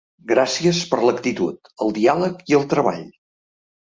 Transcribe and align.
Gràcies 0.29 0.77
per 0.93 0.99
l'actitud, 1.03 1.69
el 1.87 1.93
diàleg 1.97 2.41
i 2.53 2.57
el 2.61 2.65
treball. 2.73 3.05